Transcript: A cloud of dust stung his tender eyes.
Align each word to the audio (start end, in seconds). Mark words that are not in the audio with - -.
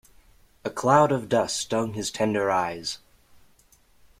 A 0.65 0.71
cloud 0.71 1.11
of 1.11 1.29
dust 1.29 1.55
stung 1.57 1.93
his 1.93 2.09
tender 2.09 2.49
eyes. 2.49 2.97